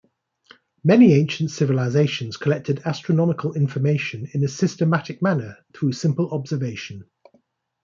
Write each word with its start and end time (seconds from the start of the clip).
Many 0.83 1.13
ancient 1.13 1.51
civilizations 1.51 2.35
collected 2.35 2.81
astronomical 2.85 3.53
information 3.53 4.27
in 4.33 4.43
a 4.43 4.47
systematic 4.47 5.21
manner 5.21 5.57
through 5.75 5.91
simple 5.91 6.27
observation. 6.31 7.07